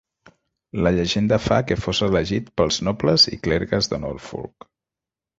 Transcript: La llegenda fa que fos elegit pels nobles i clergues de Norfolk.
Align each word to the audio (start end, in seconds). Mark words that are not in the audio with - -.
La 0.85 0.91
llegenda 0.93 1.37
fa 1.47 1.59
que 1.71 1.75
fos 1.81 1.99
elegit 2.07 2.47
pels 2.61 2.79
nobles 2.87 3.27
i 3.37 3.39
clergues 3.49 3.91
de 3.93 4.01
Norfolk. 4.07 4.67